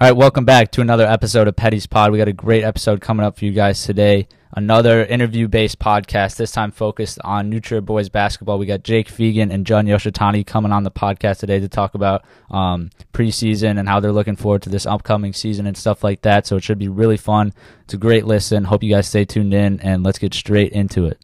All 0.00 0.08
right, 0.08 0.16
welcome 0.16 0.44
back 0.44 0.72
to 0.72 0.80
another 0.80 1.06
episode 1.06 1.46
of 1.46 1.54
Petty's 1.54 1.86
Pod. 1.86 2.10
We 2.10 2.18
got 2.18 2.26
a 2.26 2.32
great 2.32 2.64
episode 2.64 3.00
coming 3.00 3.24
up 3.24 3.38
for 3.38 3.44
you 3.44 3.52
guys 3.52 3.84
today. 3.84 4.26
Another 4.52 5.04
interview 5.04 5.46
based 5.46 5.78
podcast, 5.78 6.34
this 6.34 6.50
time 6.50 6.72
focused 6.72 7.20
on 7.22 7.48
New 7.48 7.60
Trier 7.60 7.80
boys 7.80 8.08
basketball. 8.08 8.58
We 8.58 8.66
got 8.66 8.82
Jake 8.82 9.06
Fegan 9.06 9.52
and 9.52 9.64
John 9.64 9.86
Yoshitani 9.86 10.44
coming 10.44 10.72
on 10.72 10.82
the 10.82 10.90
podcast 10.90 11.38
today 11.38 11.60
to 11.60 11.68
talk 11.68 11.94
about 11.94 12.24
um, 12.50 12.90
preseason 13.12 13.78
and 13.78 13.88
how 13.88 14.00
they're 14.00 14.10
looking 14.10 14.34
forward 14.34 14.62
to 14.62 14.68
this 14.68 14.84
upcoming 14.84 15.32
season 15.32 15.64
and 15.64 15.76
stuff 15.76 16.02
like 16.02 16.22
that. 16.22 16.44
So 16.44 16.56
it 16.56 16.64
should 16.64 16.80
be 16.80 16.88
really 16.88 17.16
fun. 17.16 17.52
It's 17.84 17.94
a 17.94 17.96
great 17.96 18.26
listen. 18.26 18.64
Hope 18.64 18.82
you 18.82 18.92
guys 18.92 19.06
stay 19.06 19.24
tuned 19.24 19.54
in 19.54 19.78
and 19.78 20.02
let's 20.02 20.18
get 20.18 20.34
straight 20.34 20.72
into 20.72 21.06
it. 21.06 21.23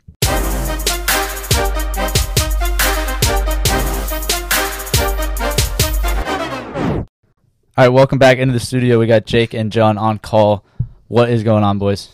All 7.80 7.86
right, 7.86 7.94
welcome 7.94 8.18
back 8.18 8.36
into 8.36 8.52
the 8.52 8.60
studio. 8.60 8.98
We 8.98 9.06
got 9.06 9.24
Jake 9.24 9.54
and 9.54 9.72
John 9.72 9.96
on 9.96 10.18
call. 10.18 10.66
What 11.08 11.30
is 11.30 11.42
going 11.42 11.64
on, 11.64 11.78
boys? 11.78 12.10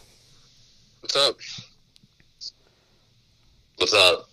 What's 1.00 1.16
up? 1.16 1.40
What's 3.76 3.92
up? 3.92 4.28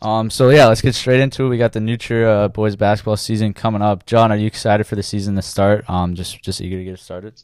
Um, 0.00 0.30
so 0.30 0.48
yeah, 0.48 0.68
let's 0.68 0.80
get 0.80 0.94
straight 0.94 1.20
into 1.20 1.44
it. 1.44 1.48
We 1.50 1.58
got 1.58 1.74
the 1.74 1.96
Trier 1.98 2.26
uh, 2.26 2.48
boys 2.48 2.76
basketball 2.76 3.18
season 3.18 3.52
coming 3.52 3.82
up. 3.82 4.06
John, 4.06 4.32
are 4.32 4.38
you 4.38 4.46
excited 4.46 4.84
for 4.86 4.96
the 4.96 5.02
season 5.02 5.34
to 5.34 5.42
start? 5.42 5.84
Um, 5.90 6.14
just 6.14 6.42
just 6.42 6.62
eager 6.62 6.78
to 6.78 6.84
get 6.84 6.94
it 6.94 7.00
started. 7.00 7.34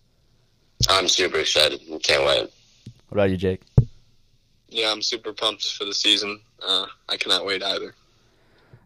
I'm 0.89 1.07
super 1.07 1.37
excited. 1.37 1.79
Can't 2.03 2.25
wait. 2.25 2.51
What 3.11 3.19
about 3.19 3.29
you, 3.29 3.37
Jake? 3.37 3.61
Yeah, 4.71 4.91
I'm 4.91 5.03
super 5.03 5.35
pumped 5.35 5.75
for 5.75 5.85
the 5.85 5.93
season. 5.93 6.41
Uh, 6.67 6.87
I 7.07 7.19
cannot 7.19 7.45
wait 7.45 7.63
either. 7.63 7.95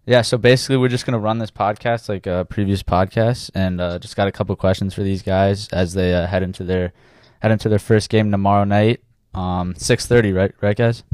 Yeah, 0.07 0.23
so 0.23 0.39
basically, 0.39 0.77
we're 0.77 0.89
just 0.89 1.07
gonna 1.07 1.19
run 1.19 1.39
this 1.39 1.51
podcast 1.51 2.09
like 2.09 2.27
uh, 2.27 2.45
previous 2.45 2.83
podcasts, 2.83 3.51
and 3.55 3.81
uh, 3.81 3.99
just 3.99 4.17
got 4.17 4.29
a 4.29 4.33
couple 4.33 4.57
questions 4.57 4.95
for 4.95 5.03
these 5.03 5.23
guys 5.23 5.69
as 5.69 5.93
they 5.95 6.15
uh, 6.15 6.27
head 6.27 6.43
into 6.43 6.65
their 6.65 6.93
head 7.41 7.53
into 7.53 7.69
their 7.69 7.79
first 7.79 8.09
game 8.09 8.31
tomorrow 8.31 8.65
night, 8.65 9.01
um, 9.35 9.75
six 9.77 10.07
thirty, 10.07 10.33
right, 10.33 10.53
right, 10.61 10.77
guys? 10.77 11.05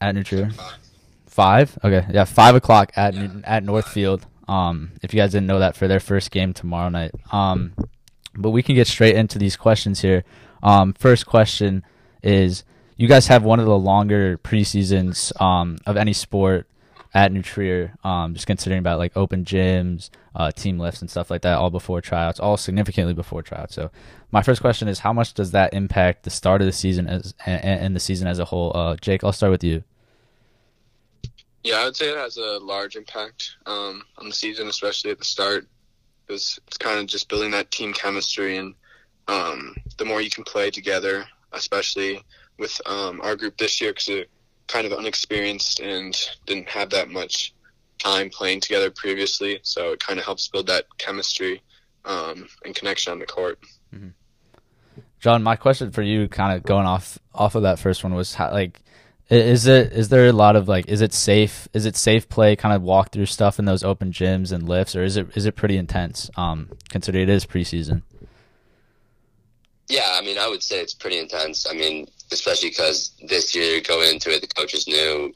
At 0.00 0.14
New 0.14 0.22
Trier. 0.22 0.50
Five. 1.26 1.78
Okay, 1.82 2.06
yeah, 2.12 2.24
five 2.24 2.54
o'clock 2.54 2.92
at 2.96 3.14
New- 3.14 3.42
at 3.44 3.64
Northfield. 3.64 4.26
Um, 4.46 4.92
if 5.02 5.14
you 5.14 5.20
guys 5.20 5.32
didn't 5.32 5.46
know 5.46 5.60
that 5.60 5.76
for 5.76 5.88
their 5.88 6.00
first 6.00 6.30
game 6.30 6.52
tomorrow 6.52 6.88
night. 6.88 7.12
Um, 7.32 7.72
but 8.34 8.50
we 8.50 8.62
can 8.62 8.74
get 8.74 8.86
straight 8.86 9.16
into 9.16 9.38
these 9.38 9.56
questions 9.56 10.00
here. 10.00 10.24
Um, 10.62 10.92
first 10.92 11.26
question 11.26 11.82
is: 12.22 12.64
You 12.96 13.08
guys 13.08 13.28
have 13.28 13.42
one 13.42 13.58
of 13.58 13.66
the 13.66 13.78
longer 13.78 14.38
preseasons 14.38 15.32
um, 15.40 15.78
of 15.86 15.96
any 15.96 16.12
sport 16.12 16.66
at 17.12 17.32
New 17.32 17.42
um, 18.04 18.34
just 18.34 18.46
considering 18.46 18.78
about 18.78 18.98
like 18.98 19.16
open 19.16 19.44
gyms, 19.44 20.10
uh, 20.34 20.50
team 20.52 20.78
lifts, 20.78 21.00
and 21.00 21.10
stuff 21.10 21.30
like 21.30 21.42
that, 21.42 21.58
all 21.58 21.70
before 21.70 22.00
tryouts, 22.00 22.38
all 22.38 22.56
significantly 22.56 23.14
before 23.14 23.42
tryouts. 23.42 23.74
So, 23.74 23.90
my 24.30 24.42
first 24.42 24.60
question 24.60 24.86
is, 24.86 25.00
how 25.00 25.12
much 25.12 25.34
does 25.34 25.50
that 25.50 25.74
impact 25.74 26.22
the 26.22 26.30
start 26.30 26.60
of 26.60 26.66
the 26.66 26.72
season 26.72 27.08
as 27.08 27.34
and, 27.46 27.64
and 27.64 27.96
the 27.96 28.00
season 28.00 28.28
as 28.28 28.38
a 28.38 28.44
whole? 28.44 28.76
Uh, 28.76 28.96
Jake, 28.96 29.24
I'll 29.24 29.32
start 29.32 29.50
with 29.50 29.64
you. 29.64 29.82
Yeah, 31.64 31.76
I 31.76 31.84
would 31.84 31.96
say 31.96 32.10
it 32.10 32.16
has 32.16 32.36
a 32.36 32.58
large 32.58 32.96
impact 32.96 33.56
um, 33.66 34.02
on 34.16 34.28
the 34.28 34.34
season, 34.34 34.68
especially 34.68 35.10
at 35.10 35.18
the 35.18 35.24
start, 35.24 35.66
because 36.26 36.58
it's 36.66 36.78
kind 36.78 36.98
of 36.98 37.06
just 37.06 37.28
building 37.28 37.50
that 37.50 37.70
team 37.70 37.92
chemistry, 37.92 38.56
and 38.56 38.74
um, 39.26 39.74
the 39.98 40.04
more 40.04 40.20
you 40.20 40.30
can 40.30 40.44
play 40.44 40.70
together, 40.70 41.26
especially 41.52 42.22
with 42.58 42.80
um, 42.86 43.20
our 43.22 43.34
group 43.34 43.58
this 43.58 43.80
year, 43.80 43.90
because 43.90 44.08
kind 44.70 44.86
of 44.86 44.92
unexperienced 44.92 45.80
and 45.80 46.16
didn't 46.46 46.68
have 46.68 46.90
that 46.90 47.10
much 47.10 47.54
time 47.98 48.30
playing 48.30 48.60
together 48.60 48.90
previously, 48.90 49.60
so 49.62 49.92
it 49.92 50.00
kind 50.00 50.18
of 50.18 50.24
helps 50.24 50.48
build 50.48 50.66
that 50.68 50.84
chemistry 50.98 51.62
um, 52.04 52.48
and 52.64 52.74
connection 52.74 53.12
on 53.12 53.18
the 53.18 53.26
court. 53.26 53.58
John, 55.18 55.42
my 55.42 55.56
question 55.56 55.90
for 55.90 56.02
you, 56.02 56.28
kind 56.28 56.56
of 56.56 56.62
going 56.64 56.86
off 56.86 57.18
off 57.34 57.54
of 57.54 57.62
that 57.62 57.78
first 57.78 58.02
one, 58.02 58.14
was 58.14 58.34
how 58.34 58.50
like 58.52 58.80
is 59.28 59.66
it 59.66 59.92
is 59.92 60.08
there 60.08 60.26
a 60.26 60.32
lot 60.32 60.56
of 60.56 60.66
like 60.66 60.88
is 60.88 61.02
it 61.02 61.12
safe 61.12 61.68
is 61.72 61.86
it 61.86 61.94
safe 61.94 62.28
play 62.28 62.56
kind 62.56 62.74
of 62.74 62.82
walk 62.82 63.12
through 63.12 63.26
stuff 63.26 63.58
in 63.60 63.64
those 63.64 63.84
open 63.84 64.10
gyms 64.10 64.50
and 64.50 64.68
lifts 64.68 64.96
or 64.96 65.04
is 65.04 65.16
it 65.16 65.28
is 65.36 65.46
it 65.46 65.54
pretty 65.54 65.76
intense 65.76 66.28
um 66.36 66.68
considering 66.88 67.22
it 67.22 67.28
is 67.28 67.46
preseason 67.46 68.02
Yeah, 69.88 70.14
I 70.14 70.20
mean, 70.22 70.36
I 70.38 70.48
would 70.48 70.62
say 70.62 70.80
it's 70.80 70.94
pretty 70.94 71.18
intense. 71.18 71.66
I 71.68 71.74
mean, 71.74 72.08
especially 72.32 72.70
because 72.70 73.12
this 73.28 73.54
year 73.54 73.80
going 73.80 74.14
into 74.14 74.30
it, 74.30 74.40
the 74.40 74.48
coaches 74.48 74.86
knew 74.86 75.34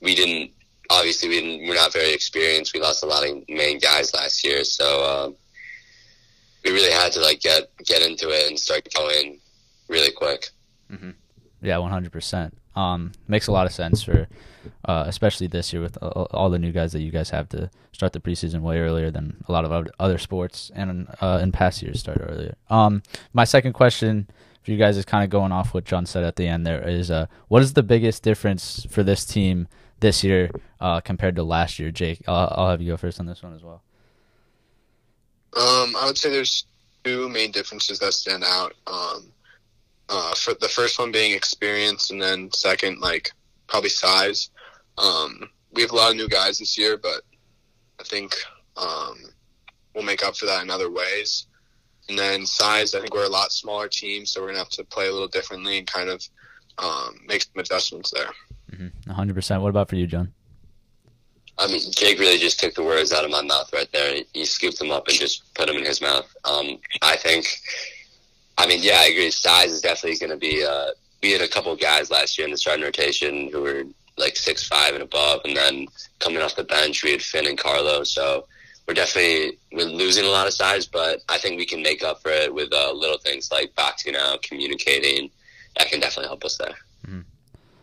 we 0.00 0.14
didn't. 0.14 0.52
Obviously, 0.90 1.28
we 1.28 1.40
didn't. 1.40 1.68
We're 1.68 1.74
not 1.74 1.92
very 1.92 2.12
experienced. 2.12 2.74
We 2.74 2.80
lost 2.80 3.02
a 3.02 3.06
lot 3.06 3.26
of 3.26 3.48
main 3.48 3.78
guys 3.78 4.12
last 4.12 4.44
year, 4.44 4.64
so 4.64 5.04
um, 5.04 5.36
we 6.64 6.72
really 6.72 6.92
had 6.92 7.12
to 7.12 7.20
like 7.20 7.40
get 7.40 7.70
get 7.84 8.02
into 8.02 8.28
it 8.30 8.48
and 8.48 8.58
start 8.58 8.88
going 8.96 9.38
really 9.88 10.12
quick. 10.12 10.48
Yeah, 11.62 11.78
one 11.78 11.90
hundred 11.90 12.12
percent. 12.12 12.56
Um, 12.74 13.12
makes 13.28 13.48
a 13.48 13.52
lot 13.52 13.66
of 13.66 13.72
sense 13.72 14.02
for, 14.02 14.28
uh, 14.84 15.04
especially 15.06 15.48
this 15.48 15.72
year 15.72 15.82
with 15.82 15.98
all, 16.00 16.28
all 16.30 16.50
the 16.50 16.58
new 16.58 16.70
guys 16.72 16.92
that 16.92 17.00
you 17.00 17.10
guys 17.10 17.30
have 17.30 17.48
to 17.50 17.68
start 17.92 18.12
the 18.12 18.20
preseason 18.20 18.60
way 18.60 18.78
earlier 18.78 19.10
than 19.10 19.42
a 19.48 19.52
lot 19.52 19.64
of 19.64 19.88
other 19.98 20.18
sports 20.18 20.70
and 20.74 21.08
uh, 21.20 21.40
in 21.42 21.50
past 21.50 21.82
years 21.82 21.98
start 22.00 22.18
earlier. 22.20 22.54
Um, 22.70 23.02
my 23.32 23.44
second 23.44 23.72
question 23.72 24.30
for 24.62 24.70
you 24.70 24.76
guys 24.76 24.96
is 24.96 25.04
kind 25.04 25.24
of 25.24 25.30
going 25.30 25.52
off 25.52 25.72
what 25.72 25.84
John 25.84 26.06
said 26.06 26.24
at 26.24 26.36
the 26.36 26.46
end. 26.46 26.66
There 26.66 26.86
is, 26.86 27.10
uh, 27.10 27.26
what 27.48 27.62
is 27.62 27.72
the 27.72 27.82
biggest 27.82 28.22
difference 28.22 28.86
for 28.90 29.02
this 29.02 29.24
team 29.24 29.68
this 30.00 30.22
year 30.22 30.50
uh, 30.80 31.00
compared 31.00 31.36
to 31.36 31.42
last 31.42 31.78
year? 31.78 31.90
Jake, 31.90 32.22
I'll, 32.28 32.52
I'll 32.56 32.70
have 32.70 32.82
you 32.82 32.92
go 32.92 32.96
first 32.96 33.20
on 33.20 33.26
this 33.26 33.42
one 33.42 33.54
as 33.54 33.62
well. 33.62 33.82
Um, 35.56 35.96
I 35.96 36.04
would 36.06 36.18
say 36.18 36.30
there's 36.30 36.66
two 37.04 37.28
main 37.28 37.50
differences 37.50 37.98
that 37.98 38.12
stand 38.12 38.44
out. 38.44 38.74
Um, 38.86 39.32
uh, 40.10 40.34
for 40.34 40.54
the 40.54 40.68
first 40.68 40.98
one 40.98 41.12
being 41.12 41.32
experience, 41.32 42.10
and 42.10 42.20
then 42.20 42.50
second, 42.52 43.00
like 43.00 43.32
probably 43.68 43.90
size. 43.90 44.50
Um, 44.98 45.48
we 45.72 45.82
have 45.82 45.92
a 45.92 45.96
lot 45.96 46.10
of 46.10 46.16
new 46.16 46.28
guys 46.28 46.58
this 46.58 46.76
year, 46.76 46.98
but 46.98 47.22
I 48.00 48.02
think 48.02 48.34
um, 48.76 49.16
we'll 49.94 50.04
make 50.04 50.24
up 50.24 50.36
for 50.36 50.46
that 50.46 50.62
in 50.62 50.70
other 50.70 50.90
ways. 50.90 51.46
And 52.10 52.18
then 52.18 52.44
size, 52.44 52.92
I 52.96 53.00
think 53.00 53.14
we're 53.14 53.24
a 53.24 53.28
lot 53.28 53.52
smaller 53.52 53.86
team, 53.86 54.26
so 54.26 54.40
we're 54.40 54.48
gonna 54.48 54.58
have 54.58 54.68
to 54.70 54.82
play 54.82 55.06
a 55.06 55.12
little 55.12 55.28
differently 55.28 55.78
and 55.78 55.86
kind 55.86 56.10
of 56.10 56.28
um, 56.78 57.20
make 57.24 57.42
some 57.42 57.60
adjustments 57.60 58.10
there. 58.10 58.26
One 59.06 59.14
hundred 59.14 59.34
percent. 59.34 59.62
What 59.62 59.68
about 59.68 59.88
for 59.88 59.94
you, 59.94 60.08
John? 60.08 60.32
I 61.56 61.68
mean, 61.68 61.80
Jake 61.92 62.18
really 62.18 62.38
just 62.38 62.58
took 62.58 62.74
the 62.74 62.82
words 62.82 63.12
out 63.12 63.24
of 63.24 63.30
my 63.30 63.42
mouth 63.42 63.72
right 63.72 63.88
there. 63.92 64.24
He 64.32 64.44
scooped 64.44 64.80
them 64.80 64.90
up 64.90 65.06
and 65.06 65.16
just 65.16 65.54
put 65.54 65.68
them 65.68 65.76
in 65.76 65.84
his 65.84 66.00
mouth. 66.00 66.28
Um, 66.44 66.78
I 67.02 67.16
think, 67.16 67.46
I 68.58 68.66
mean, 68.66 68.80
yeah, 68.82 68.96
I 68.98 69.06
agree. 69.06 69.30
Size 69.30 69.70
is 69.70 69.80
definitely 69.80 70.18
going 70.18 70.30
to 70.30 70.36
be. 70.36 70.64
Uh, 70.64 70.88
we 71.22 71.30
had 71.30 71.42
a 71.42 71.48
couple 71.48 71.76
guys 71.76 72.10
last 72.10 72.38
year 72.38 72.46
in 72.46 72.50
the 72.50 72.56
starting 72.58 72.82
rotation 72.82 73.50
who 73.52 73.60
were 73.60 73.84
like 74.16 74.36
six 74.36 74.66
five 74.66 74.94
and 74.94 75.02
above, 75.02 75.42
and 75.44 75.56
then 75.56 75.86
coming 76.18 76.42
off 76.42 76.56
the 76.56 76.64
bench, 76.64 77.04
we 77.04 77.12
had 77.12 77.22
Finn 77.22 77.46
and 77.46 77.58
Carlo. 77.58 78.02
So 78.02 78.46
we're 78.90 78.94
definitely 78.94 79.56
we're 79.70 79.84
losing 79.84 80.24
a 80.24 80.28
lot 80.28 80.48
of 80.48 80.52
size, 80.52 80.84
but 80.84 81.22
I 81.28 81.38
think 81.38 81.58
we 81.58 81.64
can 81.64 81.80
make 81.80 82.02
up 82.02 82.20
for 82.20 82.30
it 82.30 82.52
with 82.52 82.72
uh, 82.72 82.92
little 82.92 83.18
things 83.18 83.52
like 83.52 83.72
boxing 83.76 84.16
out, 84.16 84.42
communicating. 84.42 85.30
That 85.76 85.86
can 85.86 86.00
definitely 86.00 86.26
help 86.26 86.44
us 86.44 86.56
there. 86.56 86.74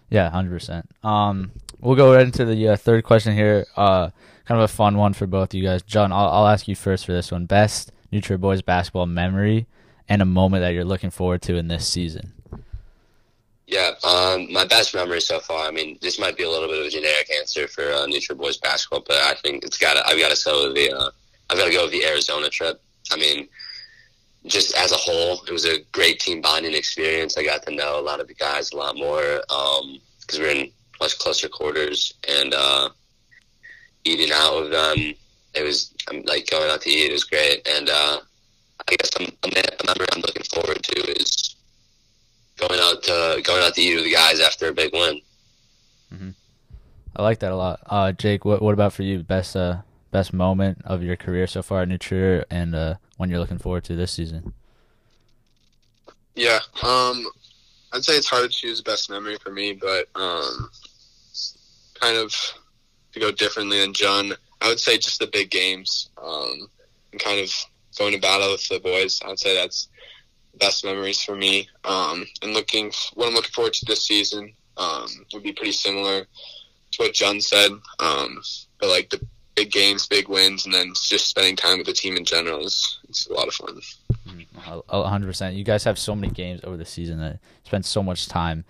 Yeah, 0.10 0.30
hundred 0.30 0.50
percent. 0.50 0.90
Um, 1.06 1.52
we'll 1.80 1.96
go 1.96 2.14
right 2.14 2.26
into 2.26 2.44
the 2.44 2.68
uh, 2.68 2.76
third 2.76 3.06
question 3.06 3.34
here. 3.34 3.66
Uh, 3.78 4.10
kind 4.44 4.60
of 4.60 4.66
a 4.66 4.68
fun 4.68 4.98
one 4.98 5.14
for 5.14 5.28
both 5.28 5.52
of 5.52 5.54
you 5.54 5.64
guys. 5.64 5.82
John, 5.82 6.12
I'll, 6.12 6.28
I'll 6.28 6.48
ask 6.48 6.68
you 6.68 6.76
first 6.76 7.06
for 7.06 7.14
this 7.14 7.32
one. 7.32 7.46
Best 7.46 7.94
New 8.12 8.20
Trier 8.20 8.38
boys 8.38 8.62
basketball 8.62 9.06
memory 9.06 9.66
and 10.10 10.22
a 10.22 10.26
moment 10.26 10.62
that 10.62 10.74
you're 10.74 10.84
looking 10.84 11.10
forward 11.10 11.42
to 11.44 11.56
in 11.56 11.70
this 11.70 11.88
season. 11.88 12.34
Yeah, 13.68 13.92
um, 14.06 14.52
my 14.52 14.64
best 14.64 14.96
memory 14.96 15.20
so 15.20 15.42
far. 15.42 15.68
I 15.68 15.72
mean, 15.72 16.00
this 16.02 16.18
might 16.18 16.38
be 16.38 16.44
a 16.44 16.50
little 16.50 16.70
bit 16.70 16.80
of 16.80 16.86
a 16.86 16.90
generic 16.90 17.30
answer 17.38 17.68
for 17.68 17.84
uh, 17.92 18.06
New 18.06 18.22
boys 18.36 18.56
basketball, 18.58 19.04
but 19.06 19.18
I 19.18 19.34
think 19.36 19.66
it's 19.66 19.78
got. 19.78 19.98
I've 20.08 20.18
got 20.18 20.34
to 20.34 20.46
go 20.46 20.68
with 20.68 20.76
the. 20.76 20.94
Uh, 20.94 21.10
I've 21.50 21.58
got 21.58 21.66
to 21.66 21.74
go 21.74 21.84
with 21.84 21.92
the 21.92 22.06
Arizona 22.06 22.50
trip. 22.50 22.82
I 23.12 23.18
mean, 23.18 23.50
just 24.46 24.74
as 24.78 24.94
a 24.94 24.96
whole, 24.96 25.44
it 25.46 25.52
was 25.52 25.66
a 25.66 25.80
great 25.92 26.22
team 26.22 26.40
bonding 26.40 26.74
experience. 26.74 27.38
I 27.38 27.44
got 27.44 27.64
to 27.64 27.76
know 27.76 28.00
a 28.00 28.02
lot 28.02 28.22
of 28.22 28.30
the 28.30 28.34
guys 28.36 28.72
a 28.72 28.78
lot 28.78 28.96
more 28.96 29.42
because 30.22 30.40
we're 30.40 30.52
in 30.52 30.72
much 31.02 31.20
closer 31.20 31.50
quarters 31.50 32.14
and 32.28 32.54
uh, 32.54 32.90
eating 34.06 34.32
out 34.34 34.62
with 34.62 34.72
them. 34.72 35.14
It 35.54 35.64
was 35.64 35.94
um, 36.10 36.22
like 36.26 36.50
going 36.50 36.72
out 36.72 36.82
to 36.82 36.90
eat. 36.90 37.10
It 37.10 37.14
was 37.14 37.26
great, 37.26 37.68
and 37.68 37.90
uh, 37.90 38.20
I 38.88 38.96
guess 38.96 39.12
I'm, 39.20 39.26
a 39.44 39.86
memory 39.86 40.08
I'm 40.14 40.22
looking 40.22 40.44
forward 40.44 40.82
to 40.84 41.20
is 41.20 41.47
going 42.58 42.80
out 42.80 43.04
to 43.04 43.42
going 43.44 43.64
out 43.64 43.76
to 43.76 43.82
eat 43.82 43.96
with 43.96 44.04
the 44.04 44.14
guys 44.14 44.40
after 44.40 44.68
a 44.68 44.74
big 44.74 44.94
win. 44.94 45.22
I 47.18 47.24
like 47.24 47.40
that 47.40 47.52
a 47.52 47.56
lot. 47.56 47.80
Uh, 47.88 48.12
Jake, 48.12 48.46
what 48.46 48.62
what 48.62 48.74
about 48.74 48.94
for 48.94 49.02
you? 49.02 49.24
Best 49.24 49.56
uh 49.56 49.78
best 50.12 50.34
moment 50.34 50.82
of 50.86 51.04
your 51.04 51.16
career 51.16 51.48
so 51.48 51.62
far 51.62 51.82
at 51.82 51.88
New 51.88 51.98
Trier 51.98 52.46
and 52.50 52.76
uh, 52.76 52.96
one 53.18 53.30
you're 53.30 53.40
looking 53.40 53.58
forward 53.58 53.84
to 53.86 53.96
this 53.96 54.12
season. 54.12 54.54
Yeah, 56.36 56.60
um, 56.84 57.26
I'd 57.92 58.04
say 58.04 58.14
it's 58.14 58.30
hard 58.30 58.44
to 58.44 58.50
choose 58.50 58.78
the 58.78 58.84
best 58.84 59.10
memory 59.10 59.38
for 59.44 59.52
me, 59.52 59.74
but 59.74 60.08
um, 60.16 60.70
kind 62.00 62.18
of 62.18 62.34
to 63.14 63.20
go 63.20 63.32
differently 63.32 63.80
than 63.82 63.94
John, 63.94 64.34
I 64.62 64.70
would 64.70 64.80
say 64.80 64.98
just 64.98 65.20
the 65.20 65.28
big 65.28 65.50
games 65.50 66.10
um, 66.24 66.70
and 67.12 67.20
kind 67.20 67.40
of 67.40 67.52
going 67.98 68.14
to 68.14 68.20
battle 68.20 68.52
with 68.52 68.68
the 68.70 68.80
boys. 68.80 69.20
I'd 69.26 69.40
say 69.40 69.56
that's 69.56 69.90
best 70.58 70.84
memories 70.84 71.22
for 71.22 71.36
me. 71.36 71.70
Um, 71.84 72.26
and 72.42 72.54
looking, 72.54 72.92
what 73.14 73.28
I'm 73.28 73.34
looking 73.34 73.52
forward 73.52 73.74
to 73.74 73.86
this 73.86 74.04
season 74.06 74.54
um, 74.78 75.08
would 75.34 75.44
be 75.44 75.54
pretty 75.54 75.72
similar 75.72 76.22
to 76.92 76.98
what 76.98 77.14
John 77.14 77.42
said. 77.42 77.72
Um, 78.00 78.42
but 78.80 78.90
like 78.90 79.10
the 79.10 79.26
big 79.56 79.72
games, 79.72 80.08
big 80.08 80.30
wins, 80.30 80.66
and 80.66 80.74
then 80.74 80.94
just 80.96 81.28
spending 81.28 81.56
time 81.56 81.80
with 81.80 81.88
the 81.88 81.94
team 81.94 82.16
in 82.16 82.24
general 82.24 82.66
is 82.66 83.00
it's 83.10 83.28
a 83.28 83.34
lot 83.34 83.48
of 83.48 83.54
fun. 83.54 83.80
hundred 84.88 85.28
percent. 85.28 85.56
You 85.56 85.64
guys 85.64 85.84
have 85.84 86.00
so 86.00 86.16
many 86.16 86.32
games 86.32 86.62
over 86.64 86.78
the 86.78 86.86
season 86.86 87.20
that 87.20 87.40
spend 87.66 87.86
so 87.86 88.04
much 88.04 88.28
time 88.28 88.64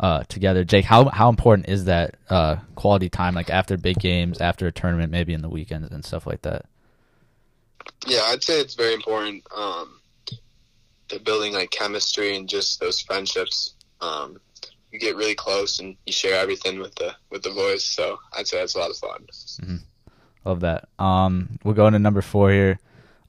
uh, 0.00 0.22
together. 0.28 0.64
Jake, 0.64 0.84
how 0.84 1.08
how 1.08 1.28
important 1.28 1.68
is 1.68 1.84
that 1.86 2.14
uh, 2.30 2.56
quality 2.76 3.08
time, 3.08 3.34
like 3.34 3.50
after 3.50 3.76
big 3.76 3.98
games, 3.98 4.40
after 4.40 4.66
a 4.66 4.72
tournament, 4.72 5.10
maybe 5.10 5.34
in 5.34 5.42
the 5.42 5.48
weekends 5.48 5.90
and 5.90 6.04
stuff 6.04 6.26
like 6.26 6.42
that? 6.42 6.66
Yeah, 8.06 8.22
I'd 8.26 8.42
say 8.42 8.60
it's 8.60 8.74
very 8.74 8.94
important 8.94 9.44
um, 9.56 10.00
to 11.08 11.20
building 11.20 11.52
like 11.52 11.70
chemistry 11.70 12.36
and 12.36 12.48
just 12.48 12.80
those 12.80 13.00
friendships. 13.00 13.74
Um, 14.00 14.38
you 14.92 14.98
get 14.98 15.16
really 15.16 15.34
close 15.34 15.80
and 15.80 15.96
you 16.06 16.12
share 16.12 16.40
everything 16.40 16.78
with 16.78 16.94
the 16.94 17.14
with 17.30 17.42
the 17.42 17.50
boys. 17.50 17.84
So 17.84 18.18
I'd 18.32 18.46
say 18.46 18.58
that's 18.58 18.74
a 18.74 18.78
lot 18.78 18.90
of 18.90 18.96
fun. 18.96 19.26
Mm-hmm. 19.30 19.76
Love 20.44 20.60
that. 20.60 20.88
Um, 20.98 21.58
we'll 21.62 21.74
go 21.74 21.86
into 21.86 21.98
number 21.98 22.22
four 22.22 22.50
here. 22.50 22.78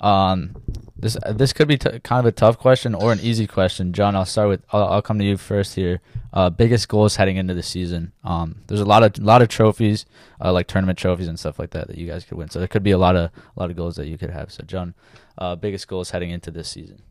Um, 0.01 0.55
this 0.97 1.17
this 1.29 1.51
could 1.51 1.67
be 1.67 1.77
t- 1.77 1.99
kind 1.99 2.19
of 2.19 2.25
a 2.25 2.31
tough 2.31 2.57
question 2.57 2.95
or 2.95 3.11
an 3.11 3.19
easy 3.19 3.47
question. 3.47 3.91
John, 3.91 4.15
I'll 4.15 4.25
start 4.25 4.49
with. 4.49 4.63
I'll, 4.71 4.85
I'll 4.85 5.01
come 5.01 5.19
to 5.19 5.25
you 5.25 5.35
first 5.35 5.75
here. 5.75 6.01
Uh, 6.31 6.49
biggest 6.49 6.87
goals 6.87 7.17
heading 7.17 7.37
into 7.37 7.53
the 7.53 7.63
season. 7.63 8.13
Um, 8.23 8.61
there's 8.67 8.79
a 8.79 8.85
lot 8.85 9.03
of 9.03 9.17
lot 9.23 9.41
of 9.41 9.49
trophies, 9.49 10.05
uh, 10.43 10.53
like 10.53 10.67
tournament 10.67 10.97
trophies 10.97 11.27
and 11.27 11.37
stuff 11.37 11.59
like 11.59 11.71
that 11.71 11.87
that 11.87 11.97
you 11.97 12.07
guys 12.07 12.23
could 12.23 12.37
win. 12.37 12.49
So 12.49 12.59
there 12.59 12.67
could 12.67 12.83
be 12.83 12.91
a 12.91 12.97
lot 12.97 13.15
of 13.15 13.31
a 13.55 13.59
lot 13.59 13.69
of 13.69 13.75
goals 13.75 13.97
that 13.97 14.07
you 14.07 14.17
could 14.17 14.29
have. 14.29 14.51
So 14.51 14.63
John, 14.63 14.93
uh, 15.37 15.55
biggest 15.55 15.87
goals 15.87 16.11
heading 16.11 16.29
into 16.29 16.51
this 16.51 16.69
season. 16.69 17.01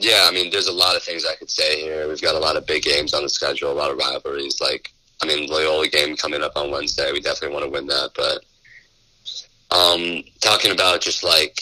Yeah, 0.00 0.26
I 0.26 0.32
mean, 0.32 0.50
there's 0.50 0.66
a 0.66 0.72
lot 0.72 0.96
of 0.96 1.02
things 1.02 1.26
I 1.26 1.34
could 1.34 1.50
say 1.50 1.82
here. 1.82 2.08
We've 2.08 2.22
got 2.22 2.34
a 2.34 2.38
lot 2.38 2.56
of 2.56 2.66
big 2.66 2.84
games 2.84 3.12
on 3.12 3.22
the 3.22 3.28
schedule, 3.28 3.70
a 3.70 3.74
lot 3.74 3.90
of 3.90 3.98
rivalries. 3.98 4.58
Like, 4.58 4.90
I 5.22 5.26
mean, 5.26 5.46
Loyola 5.46 5.88
game 5.88 6.16
coming 6.16 6.42
up 6.42 6.52
on 6.56 6.70
Wednesday. 6.70 7.12
We 7.12 7.20
definitely 7.20 7.54
want 7.54 7.66
to 7.66 7.70
win 7.70 7.86
that. 7.88 8.10
But 8.16 9.76
um, 9.76 10.22
talking 10.40 10.72
about 10.72 11.02
just 11.02 11.22
like 11.22 11.60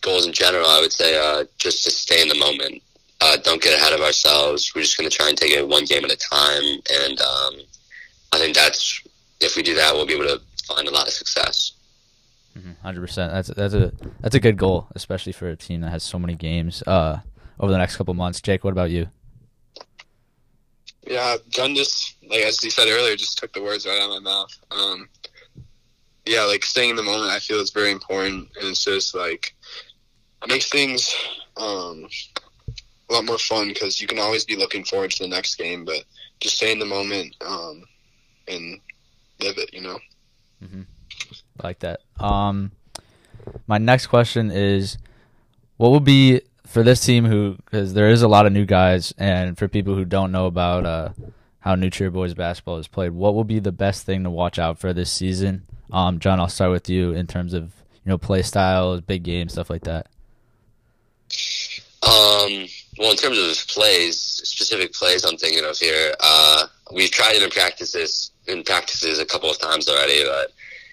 goals 0.00 0.26
in 0.26 0.32
general, 0.32 0.66
I 0.66 0.80
would 0.80 0.92
say 0.92 1.16
uh, 1.16 1.44
just 1.58 1.84
to 1.84 1.92
stay 1.92 2.22
in 2.22 2.28
the 2.28 2.34
moment. 2.34 2.82
Uh, 3.20 3.36
don't 3.36 3.62
get 3.62 3.78
ahead 3.78 3.92
of 3.92 4.00
ourselves. 4.00 4.72
We're 4.74 4.82
just 4.82 4.98
going 4.98 5.08
to 5.08 5.16
try 5.16 5.28
and 5.28 5.38
take 5.38 5.52
it 5.52 5.68
one 5.68 5.84
game 5.84 6.04
at 6.04 6.10
a 6.10 6.16
time. 6.16 6.64
And 6.92 7.20
um, 7.20 7.54
I 8.32 8.38
think 8.38 8.56
that's, 8.56 9.00
if 9.40 9.54
we 9.54 9.62
do 9.62 9.76
that, 9.76 9.94
we'll 9.94 10.06
be 10.06 10.14
able 10.14 10.24
to 10.24 10.40
find 10.66 10.88
a 10.88 10.90
lot 10.90 11.06
of 11.06 11.12
success. 11.12 11.71
100 12.54 12.76
mm-hmm. 12.82 13.00
percent. 13.00 13.32
That's 13.32 13.48
that's 13.48 13.74
a 13.74 13.92
that's 14.20 14.34
a 14.34 14.40
good 14.40 14.56
goal, 14.56 14.88
especially 14.94 15.32
for 15.32 15.48
a 15.48 15.56
team 15.56 15.80
that 15.80 15.90
has 15.90 16.02
so 16.02 16.18
many 16.18 16.34
games 16.34 16.82
uh, 16.86 17.20
over 17.58 17.72
the 17.72 17.78
next 17.78 17.96
couple 17.96 18.14
months. 18.14 18.40
Jake, 18.40 18.64
what 18.64 18.72
about 18.72 18.90
you? 18.90 19.08
Yeah, 21.06 21.36
Gun 21.56 21.74
just 21.74 22.16
like 22.28 22.42
as 22.42 22.60
he 22.60 22.70
said 22.70 22.88
earlier, 22.88 23.16
just 23.16 23.38
took 23.38 23.52
the 23.52 23.62
words 23.62 23.86
right 23.86 24.00
out 24.00 24.10
of 24.10 24.22
my 24.22 24.30
mouth. 24.30 24.58
Um, 24.70 25.08
yeah, 26.26 26.44
like 26.44 26.64
staying 26.64 26.90
in 26.90 26.96
the 26.96 27.02
moment, 27.02 27.30
I 27.30 27.38
feel 27.38 27.58
is 27.58 27.70
very 27.70 27.90
important, 27.90 28.48
and 28.56 28.68
it's 28.68 28.84
just 28.84 29.14
like 29.14 29.54
makes 30.46 30.68
things 30.68 31.14
um, 31.56 32.08
a 33.08 33.12
lot 33.12 33.24
more 33.24 33.38
fun 33.38 33.68
because 33.68 34.00
you 34.00 34.06
can 34.06 34.18
always 34.18 34.44
be 34.44 34.56
looking 34.56 34.84
forward 34.84 35.10
to 35.12 35.22
the 35.22 35.28
next 35.28 35.56
game, 35.56 35.84
but 35.84 36.04
just 36.40 36.56
stay 36.56 36.72
in 36.72 36.78
the 36.78 36.84
moment 36.84 37.34
um, 37.46 37.84
and 38.48 38.80
live 39.40 39.58
it. 39.58 39.72
You 39.72 39.80
know. 39.82 39.98
Mm-hmm. 40.62 40.82
I 41.60 41.66
like 41.66 41.80
that. 41.80 42.00
Um, 42.18 42.72
my 43.66 43.78
next 43.78 44.06
question 44.06 44.50
is, 44.50 44.98
what 45.76 45.90
would 45.90 46.04
be 46.04 46.42
for 46.66 46.82
this 46.82 47.04
team 47.04 47.24
who 47.24 47.56
because 47.64 47.94
there 47.94 48.08
is 48.08 48.22
a 48.22 48.28
lot 48.28 48.46
of 48.46 48.52
new 48.52 48.64
guys, 48.64 49.12
and 49.18 49.58
for 49.58 49.68
people 49.68 49.94
who 49.94 50.04
don't 50.04 50.32
know 50.32 50.46
about 50.46 50.86
uh, 50.86 51.10
how 51.60 51.74
New 51.74 51.90
Trier 51.90 52.10
boys 52.10 52.34
basketball 52.34 52.78
is 52.78 52.88
played, 52.88 53.12
what 53.12 53.34
will 53.34 53.44
be 53.44 53.58
the 53.58 53.72
best 53.72 54.06
thing 54.06 54.24
to 54.24 54.30
watch 54.30 54.58
out 54.58 54.78
for 54.78 54.92
this 54.92 55.10
season? 55.10 55.66
Um, 55.92 56.18
John, 56.18 56.40
I'll 56.40 56.48
start 56.48 56.70
with 56.70 56.88
you 56.88 57.12
in 57.12 57.26
terms 57.26 57.52
of 57.52 57.64
you 58.04 58.10
know 58.10 58.18
play 58.18 58.42
styles, 58.42 59.00
big 59.02 59.22
games, 59.22 59.52
stuff 59.52 59.70
like 59.70 59.84
that. 59.84 60.06
Um, 62.02 62.66
well, 62.98 63.10
in 63.10 63.16
terms 63.16 63.38
of 63.38 63.66
plays, 63.68 64.18
specific 64.18 64.92
plays, 64.92 65.24
I'm 65.24 65.36
thinking 65.36 65.64
of 65.64 65.78
here. 65.78 66.14
Uh, 66.20 66.66
we've 66.92 67.10
tried 67.10 67.36
it 67.36 67.42
in 67.42 67.50
practices 67.50 68.32
in 68.46 68.64
practices 68.64 69.18
a 69.18 69.26
couple 69.26 69.50
of 69.50 69.58
times 69.58 69.88
already, 69.88 70.24
but 70.24 70.52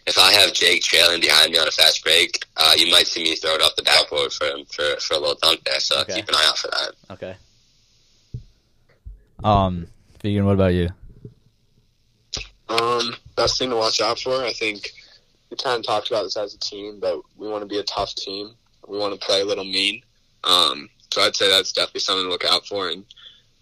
if 0.10 0.18
I 0.18 0.32
have 0.34 0.54
Jake 0.54 0.82
trailing 0.82 1.22
behind 1.22 1.52
me 1.52 1.60
on 1.60 1.68
a 1.68 1.72
fast 1.72 2.04
break, 2.04 2.44
uh, 2.58 2.74
you 2.76 2.90
might 2.92 3.06
see 3.06 3.24
me 3.24 3.36
throw 3.36 3.54
it 3.54 3.62
off 3.62 3.76
the 3.76 3.84
backboard 3.84 4.34
for 4.34 4.46
him 4.48 4.66
for, 4.66 5.00
for 5.00 5.14
a 5.14 5.20
little 5.20 5.38
dunk 5.42 5.64
there. 5.64 5.80
So 5.80 6.02
okay. 6.02 6.16
keep 6.16 6.28
an 6.28 6.36
eye 6.36 6.46
out 6.48 6.58
for 6.58 6.68
that. 6.68 6.92
Okay. 7.12 7.36
Um, 9.44 9.88
Fegan, 10.20 10.46
what 10.46 10.54
about 10.54 10.74
you? 10.74 10.90
Um, 12.68 13.16
best 13.36 13.60
thing 13.60 13.70
to 13.70 13.76
watch 13.76 14.02
out 14.02 14.20
for, 14.20 14.44
I 14.44 14.52
think 14.52 14.92
we 15.50 15.58
kind 15.58 15.80
of 15.80 15.86
talked 15.86 16.10
about 16.10 16.24
this 16.24 16.38
as 16.38 16.56
a 16.56 16.60
team, 16.60 17.00
but 17.00 17.22
we 17.38 17.48
want 17.48 17.62
to 17.62 17.68
be 17.68 17.80
a 17.80 17.84
tough 17.84 18.14
team. 18.16 18.52
We 18.88 18.98
want 18.98 19.14
to 19.14 19.26
play 19.26 19.42
a 19.42 19.46
little 19.46 19.64
mean. 19.64 20.02
Um, 20.44 20.90
so 21.12 21.22
I'd 21.22 21.36
say 21.36 21.50
that's 21.50 21.72
definitely 21.72 22.02
something 22.02 22.26
to 22.26 22.30
look 22.30 22.46
out 22.46 22.66
for 22.66 22.90
and 22.90 23.06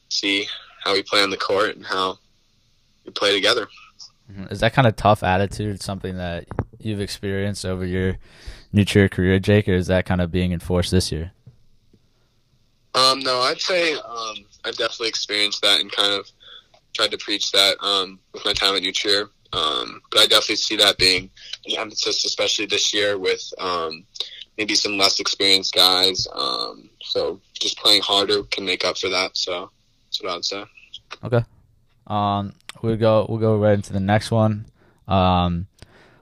see 0.09 0.47
how 0.83 0.93
we 0.93 1.03
play 1.03 1.23
on 1.23 1.29
the 1.29 1.37
court 1.37 1.75
and 1.75 1.85
how 1.85 2.17
we 3.05 3.11
play 3.11 3.33
together. 3.33 3.67
Mm-hmm. 4.31 4.51
Is 4.51 4.59
that 4.59 4.73
kind 4.73 4.87
of 4.87 4.95
tough 4.95 5.23
attitude 5.23 5.81
something 5.81 6.17
that 6.17 6.45
you've 6.79 7.01
experienced 7.01 7.65
over 7.65 7.85
your 7.85 8.17
New 8.73 8.85
Trier 8.85 9.09
career, 9.09 9.39
Jake, 9.39 9.67
or 9.67 9.73
is 9.73 9.87
that 9.87 10.05
kind 10.05 10.21
of 10.21 10.31
being 10.31 10.51
enforced 10.51 10.91
this 10.91 11.11
year? 11.11 11.31
Um, 12.93 13.19
no, 13.19 13.39
I'd 13.41 13.61
say 13.61 13.93
um, 13.93 14.35
I've 14.65 14.75
definitely 14.75 15.09
experienced 15.09 15.61
that 15.61 15.79
and 15.79 15.91
kind 15.91 16.13
of 16.13 16.29
tried 16.93 17.11
to 17.11 17.17
preach 17.17 17.51
that 17.51 17.77
um, 17.81 18.19
with 18.33 18.43
my 18.43 18.53
time 18.53 18.75
at 18.75 18.81
New. 18.81 19.29
Um, 19.53 20.01
but 20.11 20.19
I 20.19 20.25
definitely 20.25 20.57
see 20.57 20.75
that 20.77 20.97
being 20.97 21.29
an 21.67 21.77
emphasis, 21.77 22.25
especially 22.25 22.65
this 22.65 22.93
year 22.93 23.17
with 23.17 23.41
um, 23.59 24.03
maybe 24.57 24.75
some 24.75 24.97
less 24.97 25.19
experienced 25.19 25.73
guys. 25.73 26.27
Um, 26.33 26.89
so 27.01 27.39
just 27.53 27.77
playing 27.77 28.01
harder 28.01 28.43
can 28.43 28.65
make 28.65 28.83
up 28.83 28.97
for 28.97 29.09
that. 29.09 29.37
So 29.37 29.71
that's 30.05 30.21
what 30.21 30.33
I'd 30.33 30.45
say. 30.45 30.63
Okay. 31.23 31.43
Um, 32.07 32.53
we'll 32.81 32.97
go. 32.97 33.25
We'll 33.29 33.39
go 33.39 33.57
right 33.57 33.73
into 33.73 33.93
the 33.93 33.99
next 33.99 34.31
one. 34.31 34.65
Um, 35.07 35.67